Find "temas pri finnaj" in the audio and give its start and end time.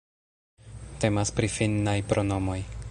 1.03-1.97